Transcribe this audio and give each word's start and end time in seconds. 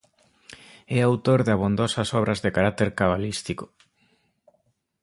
É 0.95 0.97
autor 1.01 1.39
de 1.43 1.51
abondosas 1.53 2.09
obras 2.19 2.39
de 2.41 2.53
carácter 2.57 2.89
cabalístico. 2.99 3.65